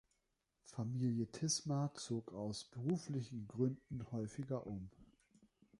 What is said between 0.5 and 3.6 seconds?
Familie Tismer zog aus beruflichen